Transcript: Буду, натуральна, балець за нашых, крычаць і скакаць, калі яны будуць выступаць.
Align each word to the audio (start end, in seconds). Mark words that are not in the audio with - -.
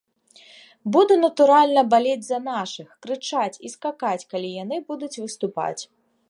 Буду, 0.93 1.17
натуральна, 1.25 1.83
балець 1.91 2.25
за 2.29 2.39
нашых, 2.47 2.87
крычаць 3.07 3.61
і 3.69 3.71
скакаць, 3.75 4.23
калі 4.33 4.49
яны 4.63 4.81
будуць 4.89 5.13
выступаць. 5.23 5.81